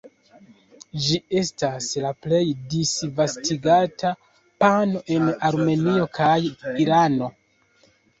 Ĝi 1.07 1.17
estas 1.41 1.89
la 2.05 2.13
plej 2.25 2.39
disvastigata 2.73 4.13
pano 4.63 5.03
en 5.17 5.27
Armenio 5.51 6.07
kaj 6.17 6.33
Irano. 6.87 7.29